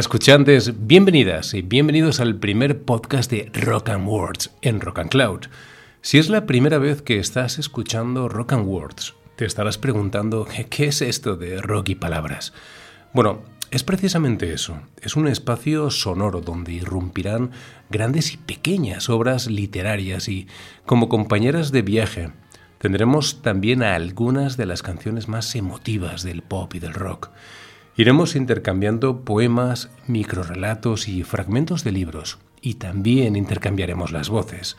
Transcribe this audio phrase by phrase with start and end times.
[0.00, 5.40] Escuchantes, bienvenidas y bienvenidos al primer podcast de Rock and Words en Rock and Cloud.
[6.00, 10.86] Si es la primera vez que estás escuchando Rock and Words, te estarás preguntando ¿qué
[10.86, 12.54] es esto de rock y palabras?
[13.12, 17.50] Bueno, es precisamente eso, es un espacio sonoro donde irrumpirán
[17.90, 20.48] grandes y pequeñas obras literarias y,
[20.86, 22.32] como compañeras de viaje,
[22.78, 27.28] tendremos también a algunas de las canciones más emotivas del pop y del rock.
[27.96, 34.76] Iremos intercambiando poemas, microrelatos y fragmentos de libros, y también intercambiaremos las voces,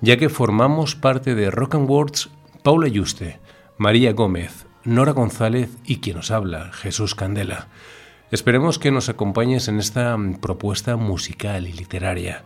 [0.00, 2.30] ya que formamos parte de Rock and Words
[2.62, 3.38] Paula Yuste,
[3.76, 7.68] María Gómez, Nora González y quien nos habla, Jesús Candela.
[8.30, 12.44] Esperemos que nos acompañes en esta propuesta musical y literaria.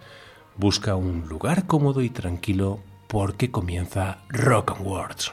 [0.57, 5.33] Busca un lugar cómodo y tranquilo porque comienza Rock and Words.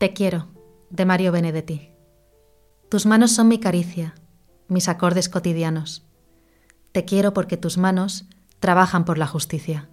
[0.00, 0.48] Te quiero,
[0.88, 1.90] de Mario Benedetti.
[2.88, 4.14] Tus manos son mi caricia,
[4.66, 6.06] mis acordes cotidianos.
[6.92, 8.24] Te quiero porque tus manos
[8.60, 9.90] trabajan por la justicia.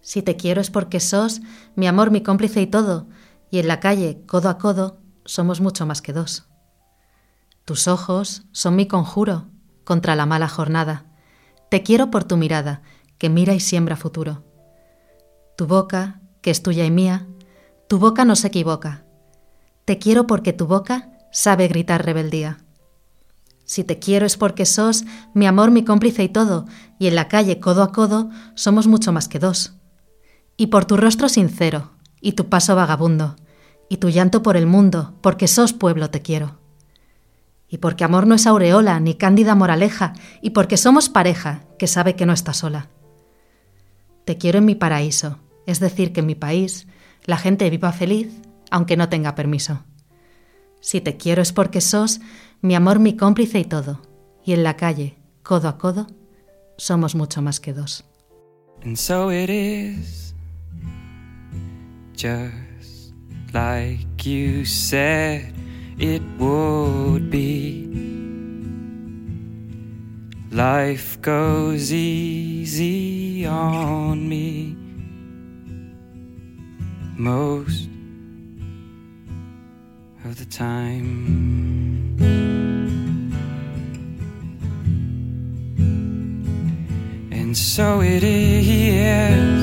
[0.00, 1.42] Si te quiero es porque sos
[1.76, 3.08] mi amor, mi cómplice y todo,
[3.50, 6.48] y en la calle, codo a codo, somos mucho más que dos.
[7.66, 9.48] Tus ojos son mi conjuro
[9.84, 11.04] contra la mala jornada.
[11.70, 12.80] Te quiero por tu mirada,
[13.18, 14.44] que mira y siembra futuro.
[15.58, 17.26] Tu boca, que es tuya y mía,
[17.86, 19.04] tu boca no se equivoca,
[19.90, 22.58] te quiero porque tu boca sabe gritar rebeldía.
[23.64, 26.66] Si te quiero es porque sos mi amor, mi cómplice y todo,
[27.00, 29.72] y en la calle codo a codo somos mucho más que dos.
[30.56, 31.90] Y por tu rostro sincero,
[32.20, 33.34] y tu paso vagabundo,
[33.88, 36.60] y tu llanto por el mundo, porque sos pueblo te quiero.
[37.68, 42.14] Y porque amor no es aureola ni cándida moraleja, y porque somos pareja que sabe
[42.14, 42.90] que no está sola.
[44.24, 46.86] Te quiero en mi paraíso, es decir, que en mi país
[47.24, 48.28] la gente viva feliz
[48.70, 49.84] aunque no tenga permiso.
[50.80, 52.20] Si te quiero es porque sos
[52.62, 54.00] mi amor, mi cómplice y todo.
[54.44, 56.06] Y en la calle, codo a codo,
[56.76, 58.04] somos mucho más que dos.
[58.82, 60.34] And so it is,
[62.16, 63.12] just
[63.52, 65.52] like you said
[65.98, 67.86] it would be.
[70.50, 74.74] Life goes easy on me.
[77.16, 77.89] Most
[80.40, 82.16] the time.
[87.30, 89.60] And so it is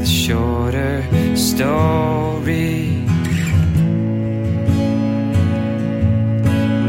[0.00, 1.04] the shorter
[1.36, 3.04] story.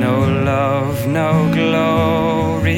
[0.05, 0.15] No
[0.51, 2.77] love, no glory.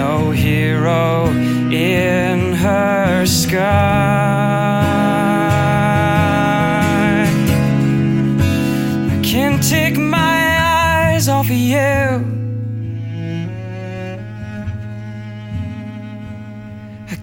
[0.00, 1.26] No hero
[1.72, 4.07] in her sky.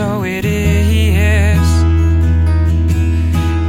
[0.00, 1.68] So it is,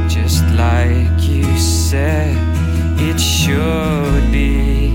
[0.08, 2.34] just like you said
[2.98, 4.94] it should be.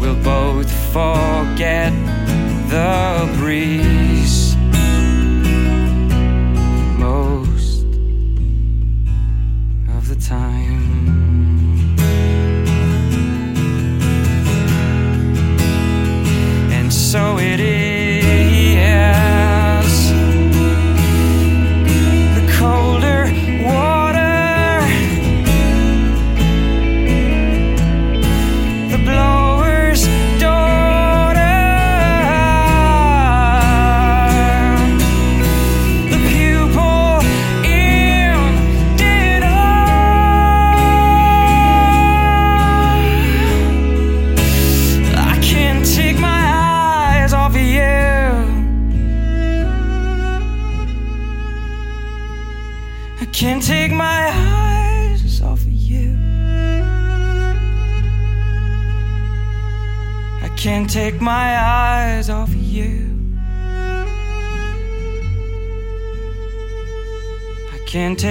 [0.00, 1.92] We'll both forget
[2.70, 3.87] the breeze.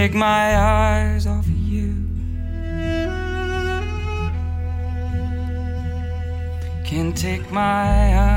[0.07, 1.93] Take my eyes off of you.
[6.85, 8.36] Can't take my eyes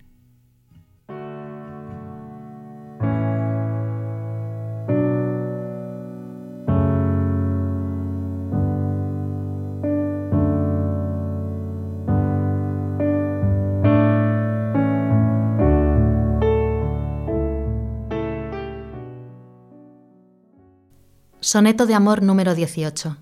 [21.51, 23.17] Soneto de amor número 18.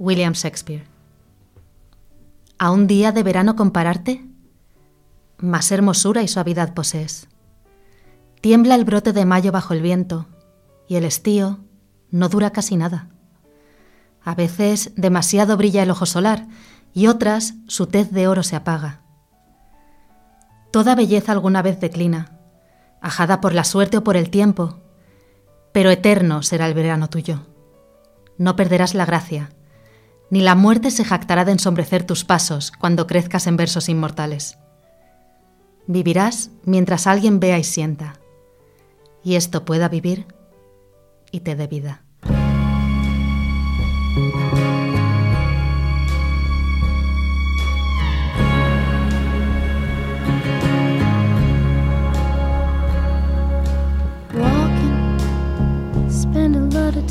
[0.00, 0.88] William Shakespeare.
[2.58, 4.26] ¿A un día de verano compararte?
[5.38, 7.28] Más hermosura y suavidad posees.
[8.40, 10.26] Tiembla el brote de mayo bajo el viento,
[10.88, 11.60] y el estío
[12.10, 13.06] no dura casi nada.
[14.24, 16.48] A veces demasiado brilla el ojo solar,
[16.92, 19.02] y otras su tez de oro se apaga.
[20.72, 22.36] Toda belleza alguna vez declina,
[23.00, 24.80] ajada por la suerte o por el tiempo,
[25.74, 27.40] pero eterno será el verano tuyo.
[28.38, 29.50] No perderás la gracia,
[30.30, 34.56] ni la muerte se jactará de ensombrecer tus pasos cuando crezcas en versos inmortales.
[35.88, 38.20] Vivirás mientras alguien vea y sienta,
[39.24, 40.26] y esto pueda vivir
[41.32, 42.03] y te dé vida.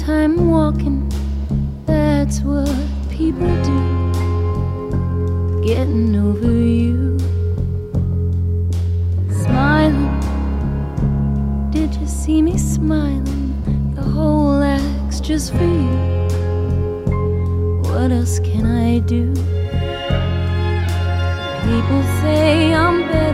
[0.06, 1.10] Time walking.
[1.86, 2.68] That's what
[3.10, 3.80] people do.
[5.64, 7.18] Getting over you.
[9.30, 10.10] Smiling.
[11.72, 13.54] Did you see me smiling?
[13.96, 15.98] The whole act's just for you.
[17.84, 19.34] What else can I do?
[21.64, 23.33] People say I'm better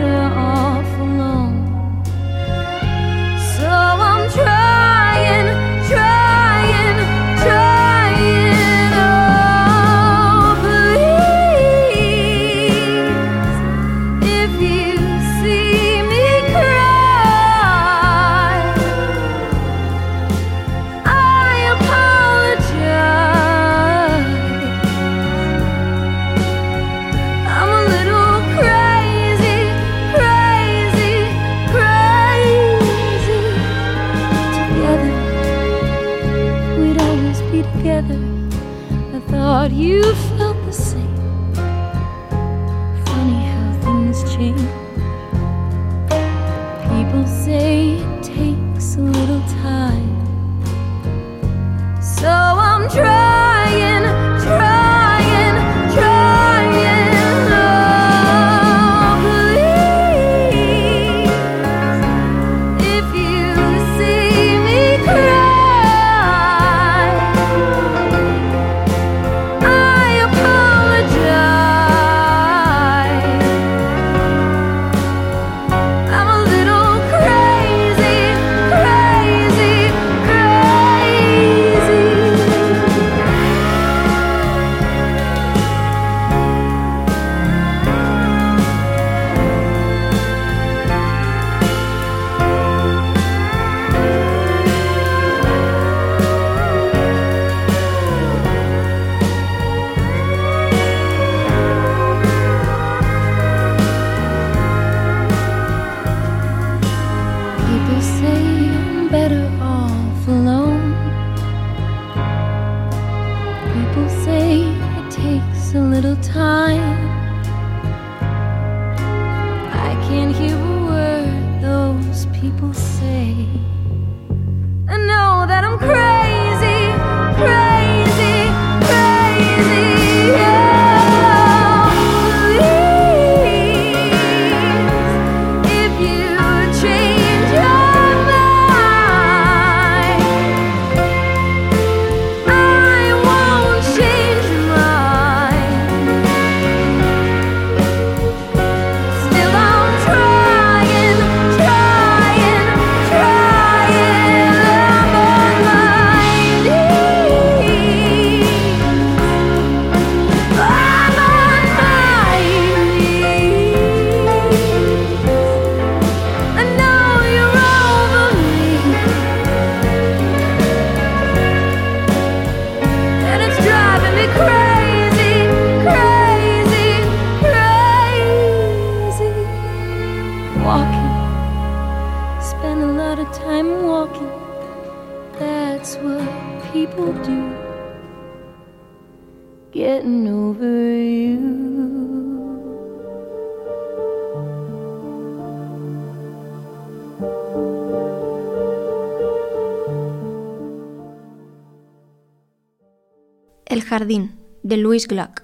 [204.79, 205.43] Louis Gluck.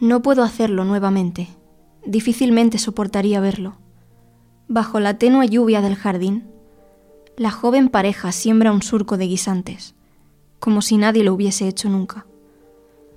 [0.00, 1.48] No puedo hacerlo nuevamente.
[2.04, 3.76] Difícilmente soportaría verlo.
[4.68, 6.48] Bajo la tenue lluvia del jardín,
[7.36, 9.94] la joven pareja siembra un surco de guisantes,
[10.58, 12.26] como si nadie lo hubiese hecho nunca.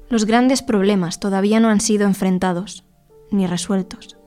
[0.09, 2.83] Los grandes problemas todavía no han sido enfrentados,
[3.31, 4.17] ni resueltos.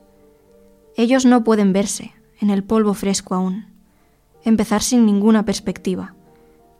[0.97, 3.67] Ellos no pueden verse, en el polvo fresco aún,
[4.43, 6.13] empezar sin ninguna perspectiva,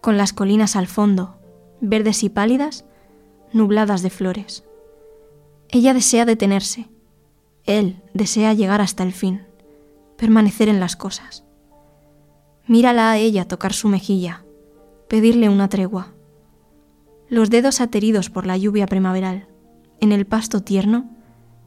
[0.01, 1.37] con las colinas al fondo,
[1.79, 2.85] verdes y pálidas,
[3.53, 4.63] nubladas de flores.
[5.69, 6.89] Ella desea detenerse,
[7.65, 9.43] él desea llegar hasta el fin,
[10.17, 11.45] permanecer en las cosas.
[12.67, 14.43] Mírala a ella tocar su mejilla,
[15.07, 16.13] pedirle una tregua.
[17.29, 19.47] Los dedos ateridos por la lluvia primaveral,
[19.99, 21.09] en el pasto tierno,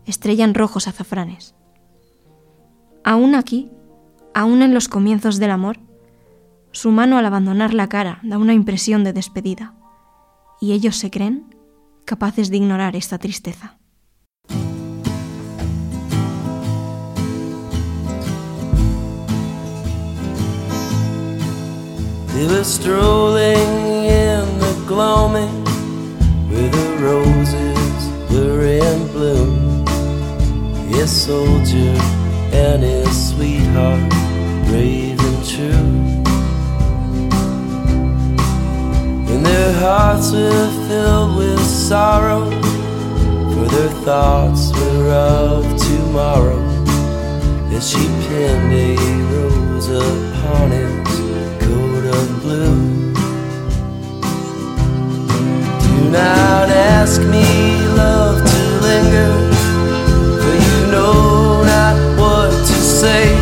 [0.04, 1.54] estrellan rojos azafranes.
[3.04, 3.70] Aún aquí,
[4.34, 5.78] aún en los comienzos del amor,
[6.72, 9.74] su mano al abandonar la cara da una impresión de despedida,
[10.60, 11.55] y ellos se creen
[12.06, 13.76] capaces de ignorar esta tristeza.
[22.32, 25.64] They were strolling in the gloaming
[26.48, 27.98] where the roses
[28.30, 29.86] were in bloom.
[30.88, 31.96] His soldier
[32.52, 34.10] and his sweetheart,
[34.68, 36.25] brave and true.
[39.36, 42.50] And their hearts were filled with sorrow,
[43.52, 46.58] for their thoughts were of tomorrow.
[47.70, 48.96] As she pinned a
[49.32, 51.06] rose upon his
[51.60, 53.12] coat of blue.
[55.84, 59.32] Do not ask me, love, to linger,
[60.40, 63.36] for you know not what to say.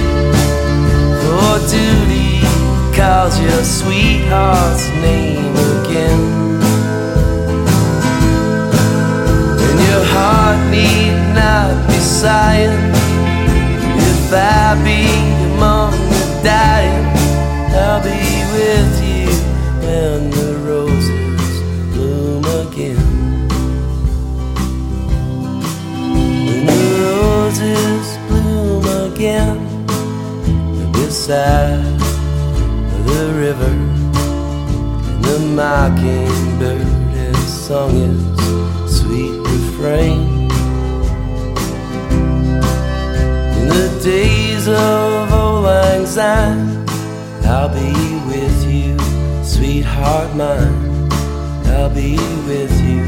[1.22, 2.40] For duty
[2.96, 5.23] calls your sweetheart's name
[12.24, 12.80] sighing.
[14.10, 15.02] If I be
[15.48, 17.04] among the dying,
[17.76, 19.28] I'll be with you
[19.84, 21.52] when the roses
[21.92, 23.04] bloom again.
[26.46, 29.56] When the roses bloom again,
[30.92, 31.98] beside
[33.10, 33.74] the river,
[35.08, 38.13] and the mockingbird has sung.
[44.64, 46.86] Days of old lang syne,
[47.44, 47.92] I'll be
[48.26, 48.96] with you,
[49.44, 51.08] sweetheart mine.
[51.66, 52.16] I'll be
[52.46, 53.03] with you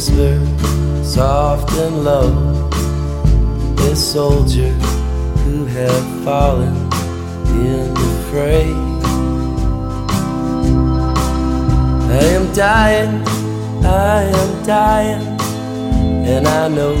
[0.00, 2.30] whisper, soft and low.
[3.76, 4.72] This soldier
[5.44, 6.74] who had fallen
[7.66, 8.72] in the fray.
[12.08, 13.14] I am dying,
[13.84, 15.40] I am dying,
[16.26, 16.94] and I know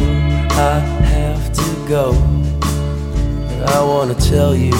[0.50, 0.78] I
[1.14, 2.12] have to go.
[3.48, 4.72] But I want to tell you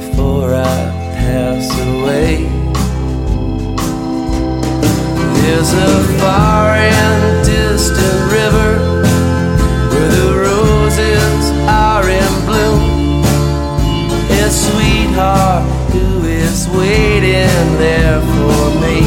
[0.00, 2.51] before I pass away.
[5.42, 8.78] There's a far and distant river
[9.90, 13.24] where the roses are in bloom.
[14.30, 19.02] A sweetheart who is waiting there for me.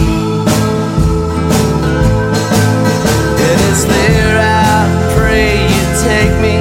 [3.47, 6.57] And it's there I pray you take me.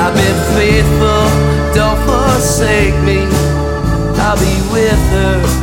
[0.00, 1.24] I've been faithful,
[1.74, 3.20] don't forsake me.
[4.16, 5.62] I'll be with her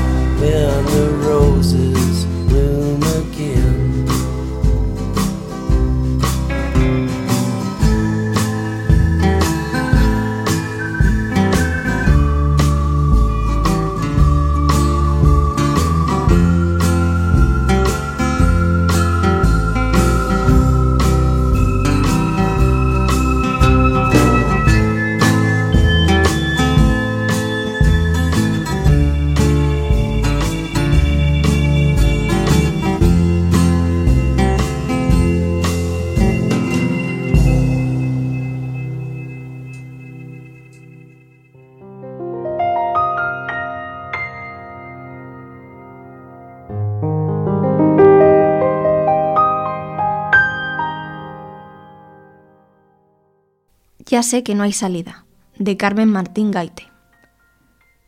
[54.19, 55.25] Ya sé que no hay salida,
[55.57, 56.91] de Carmen Martín Gaite.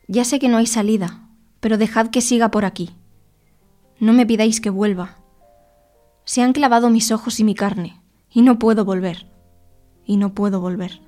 [0.10, 1.30] Ya sé que no hay salida,
[1.62, 2.89] pero dejad que siga por aquí.
[3.97, 5.19] No me pidáis que vuelva.
[6.26, 9.26] Se han clavado mis ojos y mi carne, y no puedo volver,
[10.06, 11.00] y no puedo volver.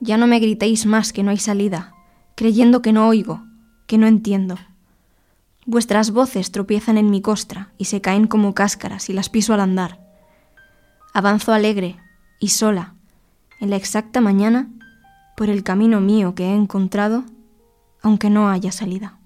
[0.00, 1.92] Ya no me gritéis más que no hay salida,
[2.34, 3.44] creyendo que no oigo,
[3.86, 4.56] que no entiendo.
[5.66, 9.60] Vuestras voces tropiezan en mi costra y se caen como cáscaras y las piso al
[9.60, 10.00] andar.
[11.12, 11.98] Avanzo alegre
[12.40, 12.91] y sola,
[13.62, 14.68] en la exacta mañana,
[15.36, 17.22] por el camino mío que he encontrado,
[18.02, 19.20] aunque no haya salida.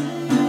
[0.00, 0.41] us.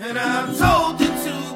[0.00, 1.47] And I'm told you to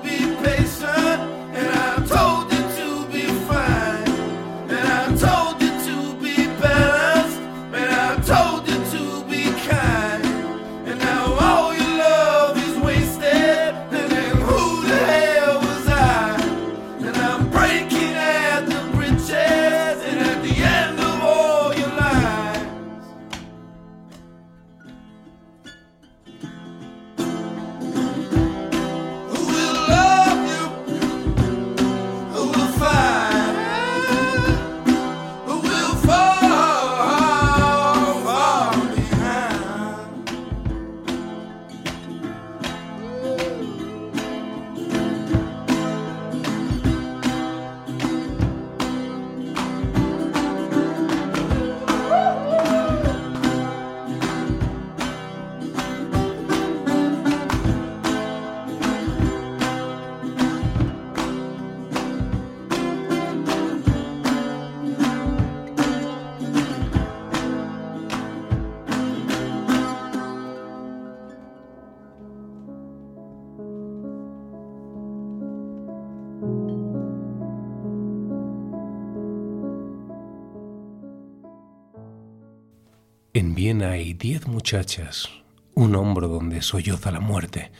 [83.64, 85.28] Hay diez muchachas,
[85.74, 87.70] un hombro donde solloza la muerte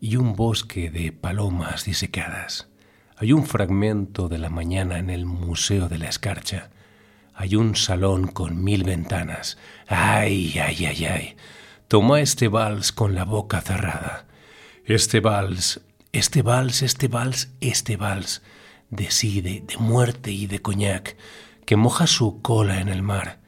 [0.00, 2.68] y un bosque de palomas disecadas.
[3.16, 6.70] Hay un fragmento de la mañana en el Museo de la Escarcha.
[7.32, 9.56] Hay un salón con mil ventanas.
[9.86, 11.36] ¡Ay, ay, ay, ay!
[11.86, 14.26] Toma este vals con la boca cerrada.
[14.84, 18.42] Este vals, este vals, este vals, este vals,
[18.90, 21.16] de sí, de, de muerte y de coñac,
[21.66, 23.38] que moja su cola en el mar.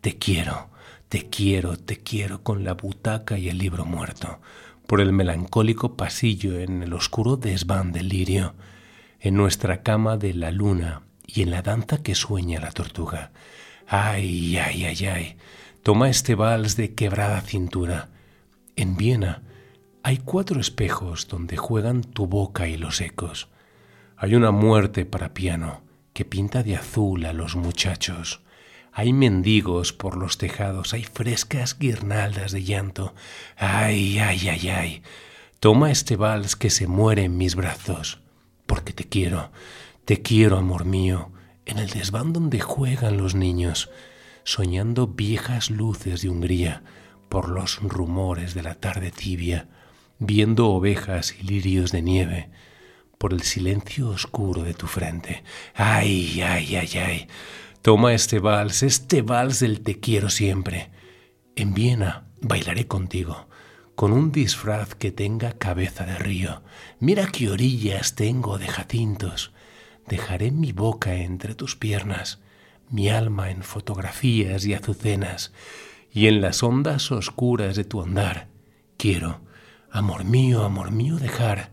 [0.00, 0.68] Te quiero,
[1.08, 4.40] te quiero, te quiero con la butaca y el libro muerto,
[4.86, 8.54] por el melancólico pasillo en el oscuro desván del lirio,
[9.20, 13.32] en nuestra cama de la luna y en la danza que sueña la tortuga.
[13.86, 15.36] Ay, ay, ay, ay.
[15.82, 18.10] Toma este vals de quebrada cintura.
[18.76, 19.42] En Viena
[20.02, 23.48] hay cuatro espejos donde juegan tu boca y los ecos.
[24.16, 28.42] Hay una muerte para piano que pinta de azul a los muchachos.
[28.98, 33.14] Hay mendigos por los tejados, hay frescas guirnaldas de llanto.
[33.56, 35.02] Ay, ay, ay, ay.
[35.60, 38.18] Toma este vals que se muere en mis brazos,
[38.66, 39.52] porque te quiero,
[40.04, 41.30] te quiero, amor mío,
[41.64, 43.88] en el desván donde juegan los niños,
[44.42, 46.82] soñando viejas luces de Hungría
[47.28, 49.68] por los rumores de la tarde tibia,
[50.18, 52.50] viendo ovejas y lirios de nieve
[53.16, 55.44] por el silencio oscuro de tu frente.
[55.74, 57.28] Ay, ay, ay, ay.
[57.82, 60.90] Toma este vals, este vals del te quiero siempre.
[61.54, 63.48] En Viena bailaré contigo,
[63.94, 66.62] con un disfraz que tenga cabeza de río.
[66.98, 69.52] Mira qué orillas tengo de jacintos.
[70.08, 72.40] Dejaré mi boca entre tus piernas,
[72.90, 75.52] mi alma en fotografías y azucenas,
[76.10, 78.48] y en las ondas oscuras de tu andar.
[78.96, 79.40] Quiero,
[79.92, 81.70] amor mío, amor mío, dejar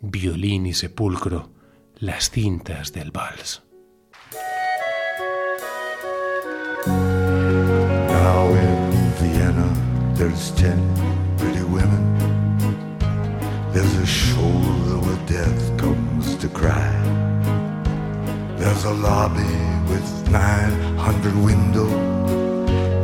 [0.00, 1.50] violín y sepulcro,
[1.96, 3.63] las cintas del vals.
[10.28, 10.80] There's ten
[11.36, 12.04] pretty women.
[13.74, 16.94] There's a shoulder where death comes to cry.
[18.56, 19.56] There's a lobby
[19.90, 21.92] with 900 windows.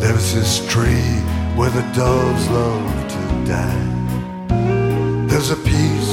[0.02, 1.12] There's this tree
[1.56, 3.22] where the doves love to
[3.54, 3.86] die.
[5.28, 6.12] There's a piece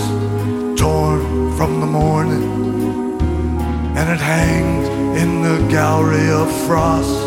[0.77, 2.49] torn from the morning,
[3.97, 4.87] and it hangs
[5.21, 7.26] in the gallery of frost.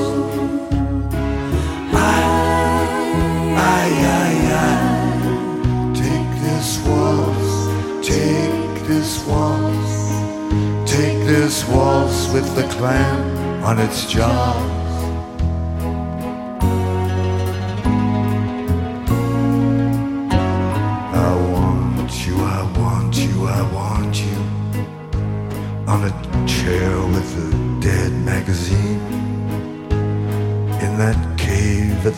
[5.94, 14.79] Take this waltz, take this waltz, take this waltz with the clam on its jaws.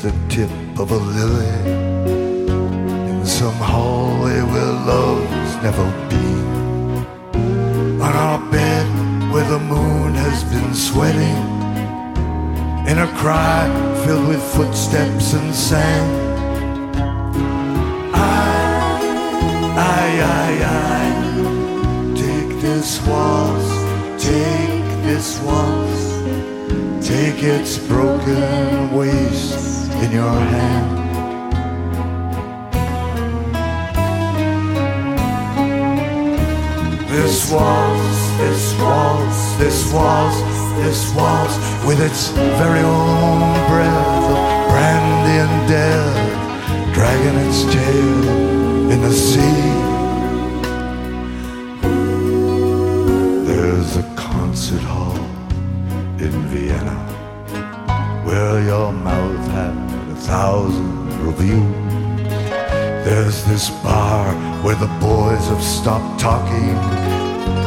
[0.02, 1.46] The tip of a lily.
[3.08, 7.06] In some hallway where love's never been.
[8.02, 8.86] On our bed
[9.32, 11.42] where the moon has been sweating.
[12.90, 13.70] In a cry
[14.04, 16.96] filled with footsteps and sand.
[18.12, 18.56] I,
[19.76, 20.06] I,
[20.40, 23.70] I I, take this waltz
[24.18, 26.02] take this waltz
[27.06, 29.71] Take its broken waist
[30.02, 30.90] in your hand.
[37.08, 40.38] This waltz, this waltz, this waltz,
[40.82, 41.54] this waltz,
[41.86, 42.30] with its
[42.62, 44.38] very own breath of
[44.70, 48.28] brandy and death, dragging its tail
[48.90, 49.62] in the sea.
[53.46, 55.16] There's a concert hall
[56.18, 56.98] in Vienna
[58.24, 59.81] where your mouth had a
[60.26, 61.82] thousand reviews.
[63.04, 64.32] There's this bar
[64.62, 66.76] where the boys have stopped talking.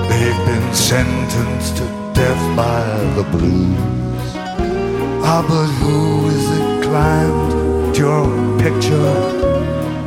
[0.09, 2.85] They've been sentenced to death by
[3.17, 4.35] the blues.
[5.27, 8.25] Ah, but who is it climbed to your
[8.59, 9.15] picture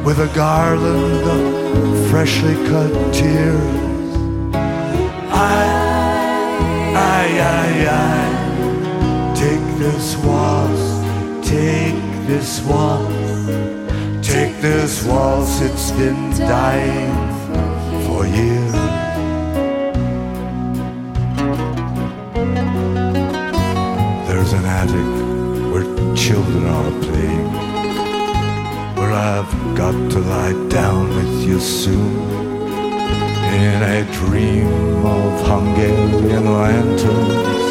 [0.05, 4.15] with a garland of freshly cut tears?
[5.31, 5.61] I,
[6.97, 7.25] I,
[7.57, 13.09] I, I, take this waltz, take this waltz.
[14.21, 17.15] Take this waltz, it's been dying
[18.05, 18.73] for years.
[24.29, 25.11] There's an attic
[25.73, 27.51] where children are playing,
[28.99, 32.29] where I've got to lie down with you soon.
[33.65, 37.69] In a dream of Hungarian lanterns,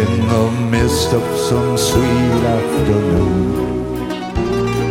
[0.00, 3.63] in the mist of some sweet afternoon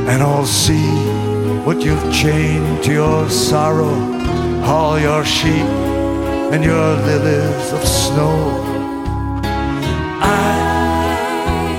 [0.09, 0.89] and I'll see
[1.65, 3.95] what you've chained to your sorrow,
[4.63, 5.69] all your sheep
[6.53, 8.37] and your lilies of snow.
[10.21, 10.49] I,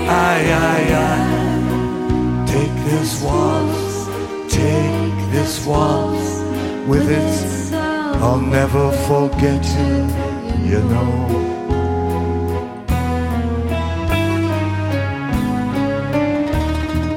[0.09, 0.37] I,
[0.71, 4.07] I, I, take this waltz,
[4.53, 6.41] take this waltz
[6.89, 11.43] with its, I'll never forget you, you know.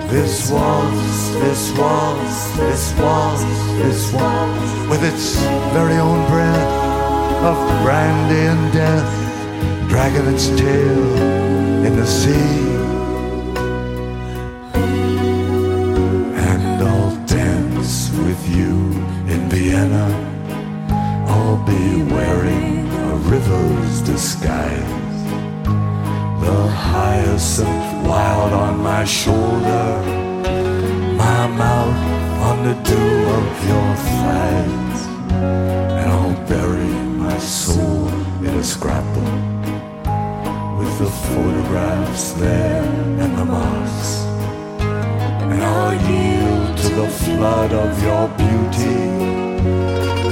[0.10, 3.44] This waltz, this waltz, this waltz,
[3.78, 5.36] this waltz, with its
[5.74, 6.88] very own breath
[7.44, 11.18] of brandy and death, dragging its tail
[11.86, 12.68] in the sea.
[16.48, 18.74] And I'll dance with you
[19.28, 20.08] in Vienna.
[21.28, 24.98] I'll be wearing a river's disguise
[26.40, 29.88] the hyacinth wild on my shoulder,
[31.26, 32.02] my mouth
[32.50, 35.00] on the dew of your thighs,
[36.00, 36.94] and I'll bury
[37.26, 38.08] my soul
[38.48, 39.36] in a scrapbook
[40.80, 42.84] with the photographs there
[43.24, 44.26] and the moss,
[45.52, 49.04] and I'll yield to the flood of your beauty,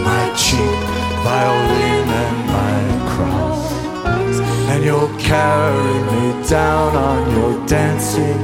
[0.10, 0.80] my cheap
[1.26, 2.94] violin and my
[4.86, 8.38] you'll carry me down on your dancing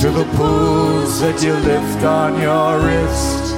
[0.00, 3.54] to the pools that you lift on your wrist.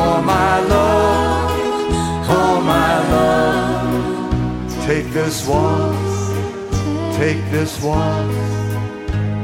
[0.00, 8.34] Oh my love, oh my love, take this waltz, take this waltz,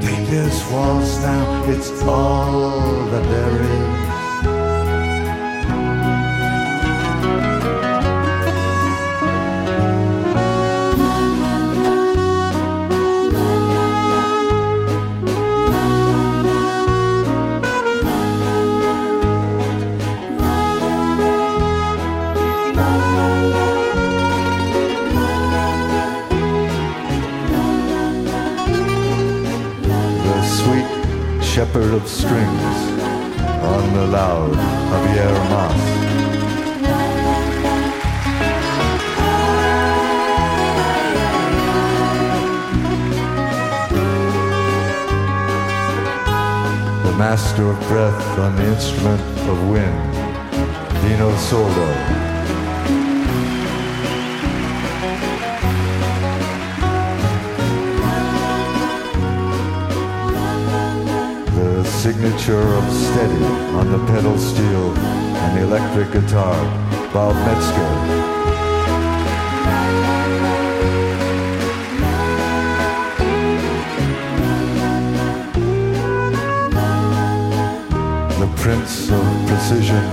[0.01, 1.65] take this waltz now.
[1.69, 2.98] It's all
[47.99, 50.13] breath on the instrument of wind,
[51.03, 51.89] Dino Soldo.
[61.57, 63.45] the signature of steady
[63.79, 66.55] on the pedal steel and electric guitar,
[67.13, 68.38] Bob Metzger.
[78.69, 80.05] Prince of precision,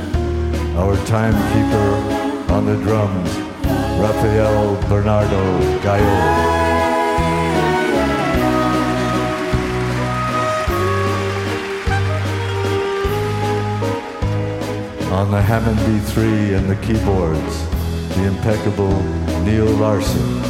[0.78, 3.30] our timekeeper on the drums,
[4.00, 5.44] Rafael Bernardo
[5.84, 6.16] Gallo.
[15.12, 17.68] On the Hammond B3 and the keyboards,
[18.16, 19.04] the impeccable
[19.44, 20.45] Neil Larson.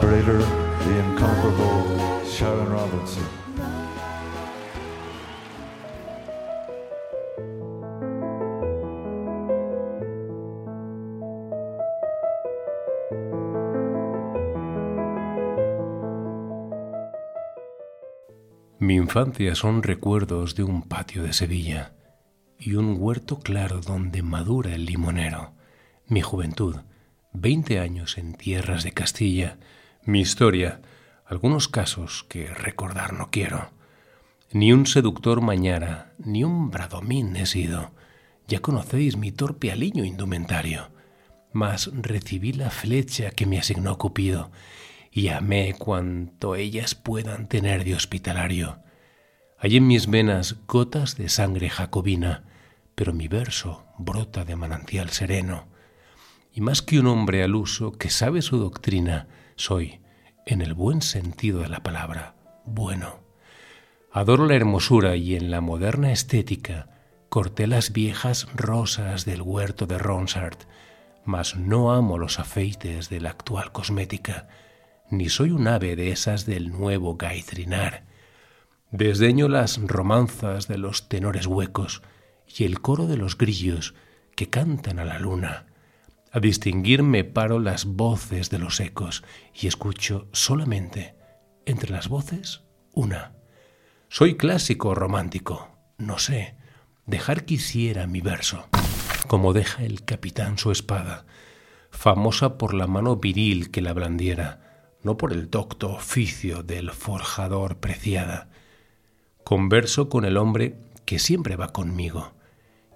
[0.00, 3.24] The incomparable Sharon Robinson.
[18.78, 21.94] Mi infancia son recuerdos de un patio de Sevilla
[22.58, 25.52] y un huerto claro donde madura el limonero.
[26.06, 26.76] Mi juventud,
[27.32, 29.58] veinte años en tierras de Castilla.
[30.06, 30.82] Mi historia,
[31.24, 33.70] algunos casos que recordar no quiero.
[34.52, 37.90] Ni un seductor mañara, ni un bradomín he sido.
[38.46, 40.90] Ya conocéis mi torpe aliño indumentario.
[41.54, 44.50] Mas recibí la flecha que me asignó Cupido
[45.10, 48.80] y amé cuanto ellas puedan tener de hospitalario.
[49.58, 52.44] Hay en mis venas gotas de sangre jacobina,
[52.94, 55.66] pero mi verso brota de manantial sereno.
[56.52, 60.00] Y más que un hombre al uso que sabe su doctrina, soy,
[60.46, 63.20] en el buen sentido de la palabra, bueno.
[64.12, 66.88] Adoro la hermosura y en la moderna estética
[67.28, 70.58] corté las viejas rosas del huerto de Ronsard,
[71.24, 74.46] mas no amo los afeites de la actual cosmética
[75.10, 78.04] ni soy un ave de esas del nuevo gaitrinar.
[78.90, 82.02] Desdeño las romanzas de los tenores huecos
[82.46, 83.94] y el coro de los grillos
[84.36, 85.66] que cantan a la luna.
[86.34, 89.22] A distinguirme paro las voces de los ecos
[89.54, 91.14] y escucho solamente,
[91.64, 93.36] entre las voces, una.
[94.08, 96.56] Soy clásico romántico, no sé,
[97.06, 98.66] dejar quisiera mi verso,
[99.28, 101.24] como deja el capitán su espada,
[101.92, 107.76] famosa por la mano viril que la blandiera, no por el docto oficio del forjador
[107.76, 108.48] preciada.
[109.44, 112.32] Converso con el hombre que siempre va conmigo.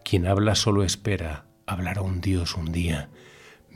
[0.03, 3.11] Quien habla solo espera hablar a un Dios un día.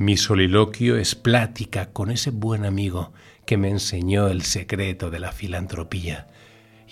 [0.03, 3.12] Mi soliloquio es plática con ese buen amigo
[3.47, 6.27] que me enseñó el secreto de la filantropía.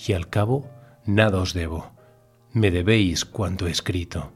[0.06, 0.70] Y al cabo,
[1.06, 1.90] nada os debo.
[2.52, 4.32] Me debéis cuanto he escrito.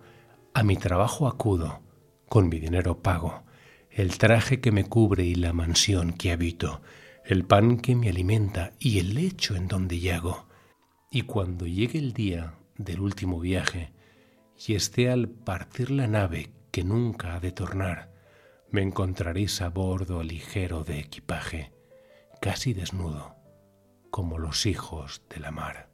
[0.54, 1.82] A mi trabajo acudo,
[2.28, 3.44] con mi dinero pago
[3.92, 6.82] el traje que me cubre y la mansión que habito,
[7.24, 10.48] el pan que me alimenta y el lecho en donde yago.
[11.12, 13.92] Y cuando llegue el día del último viaje
[14.66, 18.13] y esté al partir la nave que nunca ha de tornar,
[18.74, 21.70] me encontraréis a bordo ligero de equipaje,
[22.40, 23.37] casi desnudo,
[24.10, 25.90] como los hijos de la mar.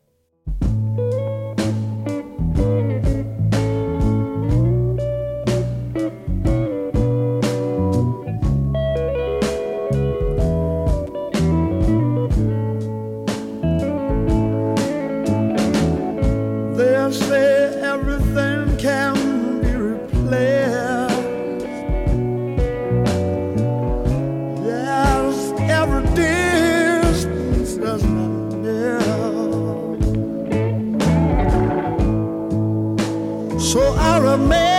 [33.70, 34.69] so I remain.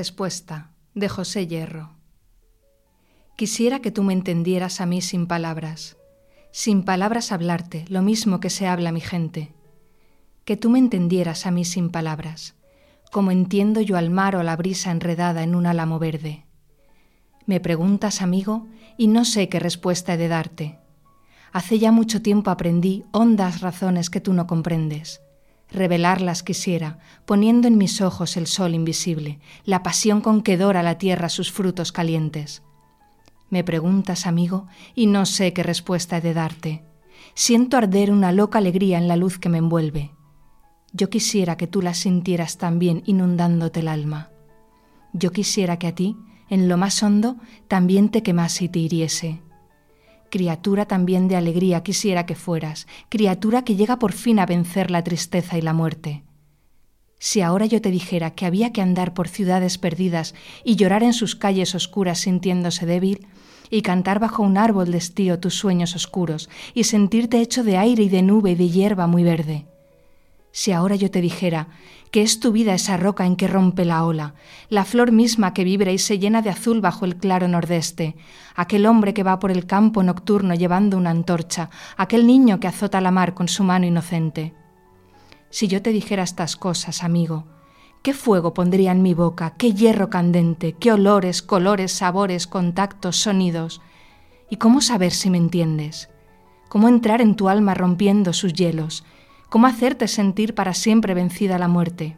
[0.00, 1.90] Respuesta de José Hierro.
[3.36, 5.98] Quisiera que tú me entendieras a mí sin palabras,
[6.52, 9.52] sin palabras hablarte, lo mismo que se habla mi gente.
[10.46, 12.54] Que tú me entendieras a mí sin palabras,
[13.12, 16.46] como entiendo yo al mar o a la brisa enredada en un álamo verde.
[17.44, 20.78] Me preguntas, amigo, y no sé qué respuesta he de darte.
[21.52, 25.20] Hace ya mucho tiempo aprendí hondas razones que tú no comprendes.
[25.72, 30.98] Revelarlas quisiera, poniendo en mis ojos el sol invisible, la pasión con que dora la
[30.98, 32.62] tierra sus frutos calientes.
[33.50, 36.84] Me preguntas, amigo, y no sé qué respuesta he de darte.
[37.34, 40.12] Siento arder una loca alegría en la luz que me envuelve.
[40.92, 44.30] Yo quisiera que tú la sintieras también inundándote el alma.
[45.12, 46.16] Yo quisiera que a ti,
[46.48, 47.36] en lo más hondo,
[47.68, 49.40] también te quemase y te hiriese.
[50.30, 55.02] Criatura también de alegría quisiera que fueras, criatura que llega por fin a vencer la
[55.02, 56.22] tristeza y la muerte.
[57.18, 61.12] Si ahora yo te dijera que había que andar por ciudades perdidas y llorar en
[61.12, 63.26] sus calles oscuras sintiéndose débil,
[63.72, 68.04] y cantar bajo un árbol de estío tus sueños oscuros, y sentirte hecho de aire
[68.04, 69.66] y de nube y de hierba muy verde.
[70.52, 71.68] Si ahora yo te dijera
[72.10, 74.34] que es tu vida esa roca en que rompe la ola,
[74.68, 78.16] la flor misma que vibra y se llena de azul bajo el claro nordeste,
[78.56, 83.00] aquel hombre que va por el campo nocturno llevando una antorcha, aquel niño que azota
[83.00, 84.54] la mar con su mano inocente.
[85.50, 87.44] Si yo te dijera estas cosas, amigo,
[88.02, 89.54] ¿qué fuego pondría en mi boca?
[89.56, 90.74] ¿Qué hierro candente?
[90.78, 93.80] ¿Qué olores, colores, sabores, contactos, sonidos?
[94.48, 96.08] ¿Y cómo saber si me entiendes?
[96.68, 99.04] ¿Cómo entrar en tu alma rompiendo sus hielos?
[99.50, 102.16] ¿Cómo hacerte sentir para siempre vencida la muerte?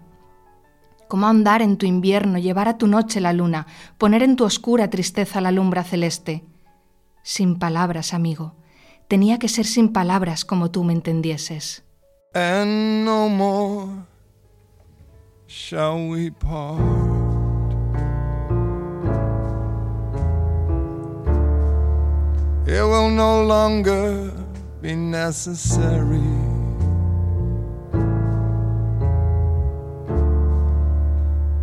[1.08, 3.66] ¿Cómo andar en tu invierno, llevar a tu noche la luna,
[3.98, 6.44] poner en tu oscura tristeza la lumbra celeste?
[7.22, 8.54] Sin palabras, amigo.
[9.08, 11.84] Tenía que ser sin palabras como tú me entendieses.
[12.34, 14.06] and no more
[15.46, 16.80] shall we part.
[22.66, 24.32] It will no longer
[24.80, 26.41] be necessary.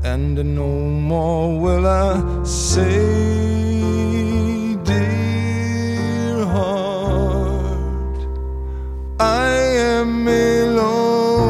[0.02, 3.06] And no more will I say,
[4.84, 8.18] dear heart.
[9.20, 11.50] I am alone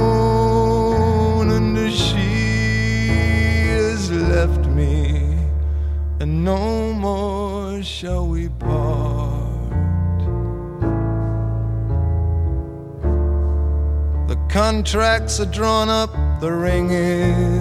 [1.52, 3.08] and she
[3.70, 5.38] has left me,
[6.20, 9.70] and no more shall we part.
[14.28, 17.59] The contracts are drawn up, the ring is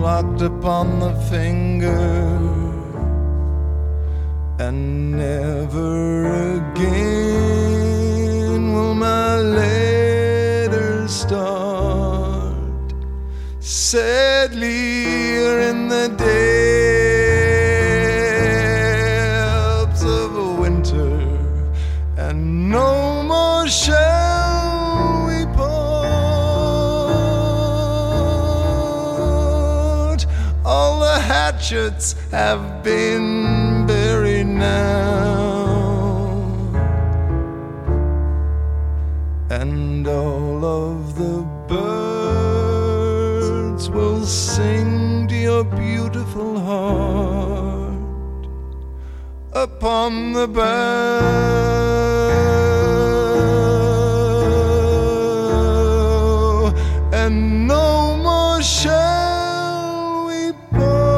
[0.00, 2.38] locked upon the finger
[4.58, 7.52] and never again
[8.72, 12.54] will my letters start.
[13.60, 15.36] Sadly,
[15.68, 16.49] in the depths
[50.00, 50.70] upon the bough,
[57.12, 61.10] and no more shall we part.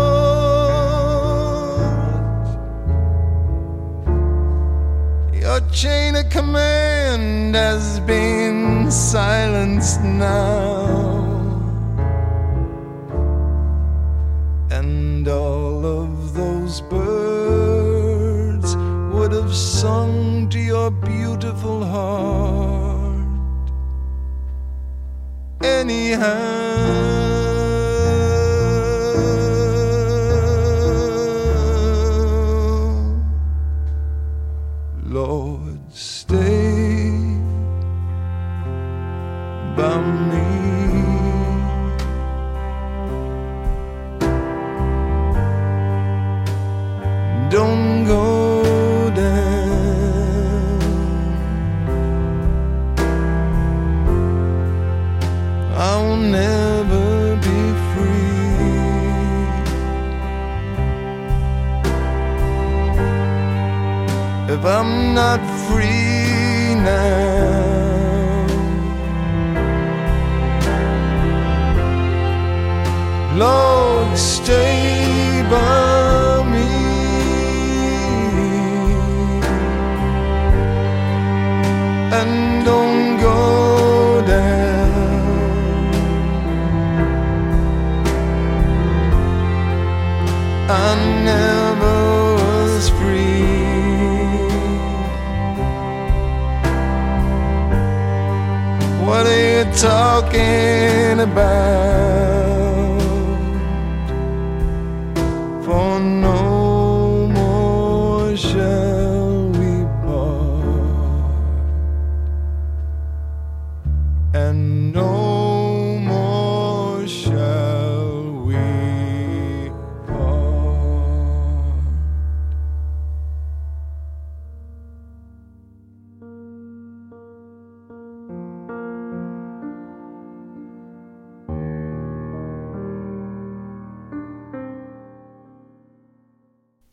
[5.32, 11.20] Your chain of command has been silenced now.
[14.70, 17.21] And all of those birds
[19.82, 23.26] sung to your beautiful heart.
[25.60, 27.11] Anyhow,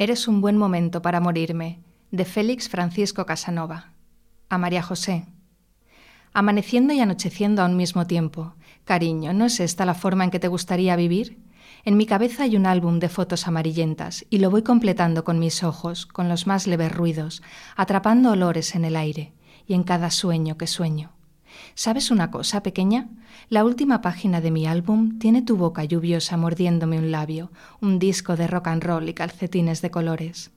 [0.02, 3.92] Eres un buen momento para morirme, de Félix Francisco Casanova.
[4.48, 5.26] A María José.
[6.32, 8.56] Amaneciendo y anocheciendo a un mismo tiempo.
[8.86, 11.44] Cariño, ¿no es esta la forma en que te gustaría vivir?
[11.84, 15.64] En mi cabeza hay un álbum de fotos amarillentas y lo voy completando con mis
[15.64, 17.44] ojos, con los más leves ruidos,
[17.76, 19.34] atrapando olores en el aire
[19.68, 21.12] y en cada sueño que sueño.
[21.80, 23.08] ¿Sabes una cosa, pequeña?
[23.48, 28.36] La última página de mi álbum tiene tu boca lluviosa mordiéndome un labio, un disco
[28.36, 30.52] de rock and roll y calcetines de colores.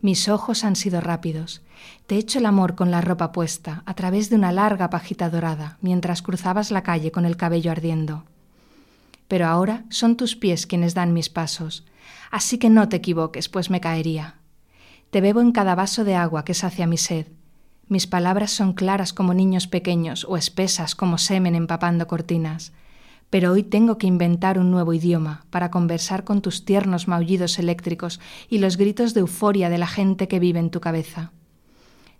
[0.00, 1.62] Mis ojos han sido rápidos.
[2.06, 5.28] Te he hecho el amor con la ropa puesta, a través de una larga pajita
[5.28, 8.22] dorada, mientras cruzabas la calle con el cabello ardiendo.
[9.26, 11.84] Pero ahora son tus pies quienes dan mis pasos,
[12.30, 14.36] así que no te equivoques, pues me caería.
[15.10, 17.26] Te bebo en cada vaso de agua que sacia mi sed.
[17.88, 22.72] Mis palabras son claras como niños pequeños o espesas como semen empapando cortinas.
[23.28, 28.20] Pero hoy tengo que inventar un nuevo idioma para conversar con tus tiernos maullidos eléctricos
[28.48, 31.32] y los gritos de euforia de la gente que vive en tu cabeza.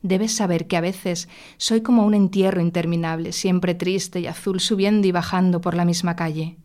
[0.03, 5.07] Debes saber que a veces soy como un entierro interminable, siempre triste y azul, subiendo
[5.07, 6.59] y bajando por la misma calle.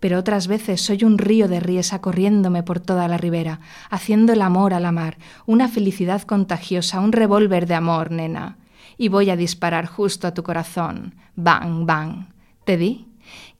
[0.00, 4.42] Pero otras veces soy un río de riesa corriéndome por toda la ribera, haciendo el
[4.42, 8.56] amor a la mar, una felicidad contagiosa, un revólver de amor, nena.
[8.96, 11.14] Y voy a disparar justo a tu corazón.
[11.36, 12.26] Bang, bang.
[12.64, 13.06] ¿Te di?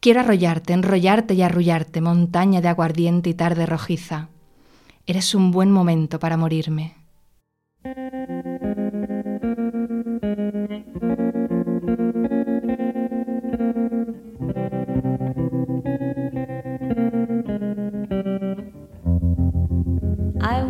[0.01, 4.29] Quiero arrollarte, enrollarte y arrullarte, montaña de aguardiente y tarde rojiza.
[5.07, 7.00] Eres un buen momento para morirme.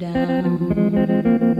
[0.00, 1.59] down.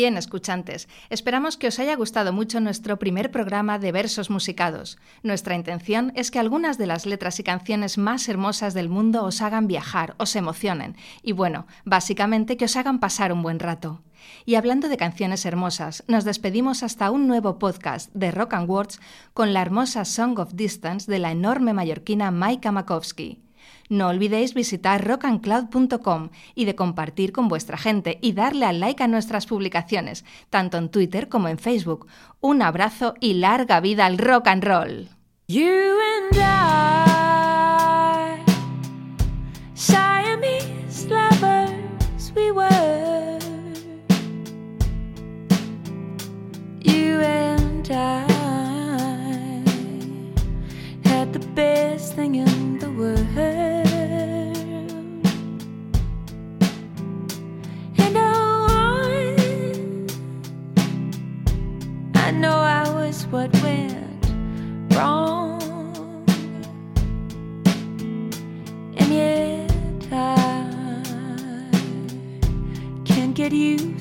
[0.00, 4.96] Bien, escuchantes, esperamos que os haya gustado mucho nuestro primer programa de versos musicados.
[5.22, 9.42] Nuestra intención es que algunas de las letras y canciones más hermosas del mundo os
[9.42, 14.00] hagan viajar, os emocionen y bueno, básicamente que os hagan pasar un buen rato.
[14.46, 19.00] Y hablando de canciones hermosas, nos despedimos hasta un nuevo podcast de Rock and Words
[19.34, 23.42] con la hermosa Song of Distance de la enorme mallorquina Maika Makowski.
[23.90, 29.08] No olvidéis visitar rockandcloud.com y de compartir con vuestra gente y darle al like a
[29.08, 32.06] nuestras publicaciones, tanto en Twitter como en Facebook.
[32.40, 35.08] Un abrazo y larga vida al rock and roll.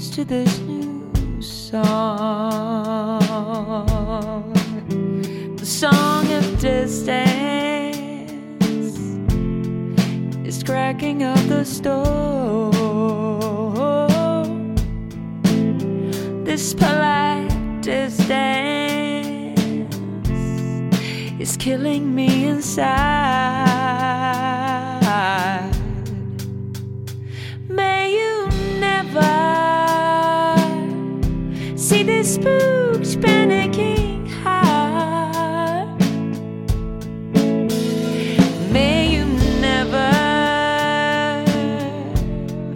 [0.08, 3.20] To this new song.
[5.58, 7.36] The song of distance
[10.48, 12.72] is cracking up the store.
[16.46, 19.60] This polite distance
[21.42, 24.29] is killing me inside.
[32.30, 36.00] Spooked, panicking heart.
[38.72, 39.26] May you
[39.60, 40.12] never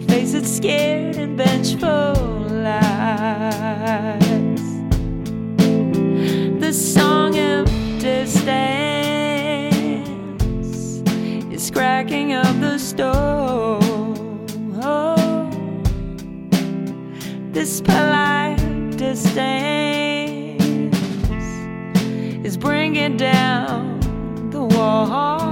[0.08, 2.14] face it scared and vengeful
[2.64, 2.80] lies.
[6.60, 7.66] The song of
[8.00, 8.42] distance
[11.52, 13.80] is cracking up the store.
[17.52, 18.13] This polite
[22.44, 24.00] is bringing down
[24.50, 25.43] the walls.